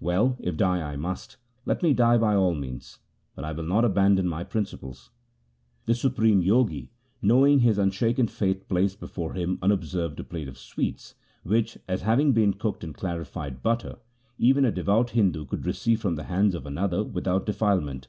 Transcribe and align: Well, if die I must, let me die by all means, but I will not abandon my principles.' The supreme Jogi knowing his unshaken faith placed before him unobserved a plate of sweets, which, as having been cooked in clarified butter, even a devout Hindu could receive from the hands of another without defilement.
Well, 0.00 0.36
if 0.38 0.56
die 0.56 0.80
I 0.80 0.94
must, 0.94 1.38
let 1.66 1.82
me 1.82 1.92
die 1.92 2.16
by 2.16 2.36
all 2.36 2.54
means, 2.54 3.00
but 3.34 3.44
I 3.44 3.50
will 3.50 3.64
not 3.64 3.84
abandon 3.84 4.28
my 4.28 4.44
principles.' 4.44 5.10
The 5.86 5.94
supreme 5.96 6.40
Jogi 6.40 6.92
knowing 7.20 7.58
his 7.58 7.78
unshaken 7.78 8.28
faith 8.28 8.68
placed 8.68 9.00
before 9.00 9.34
him 9.34 9.58
unobserved 9.60 10.20
a 10.20 10.22
plate 10.22 10.46
of 10.46 10.56
sweets, 10.56 11.16
which, 11.42 11.78
as 11.88 12.02
having 12.02 12.30
been 12.30 12.52
cooked 12.54 12.84
in 12.84 12.92
clarified 12.92 13.60
butter, 13.60 13.98
even 14.38 14.64
a 14.64 14.70
devout 14.70 15.10
Hindu 15.10 15.46
could 15.46 15.66
receive 15.66 16.00
from 16.00 16.14
the 16.14 16.22
hands 16.30 16.54
of 16.54 16.64
another 16.64 17.02
without 17.02 17.44
defilement. 17.44 18.06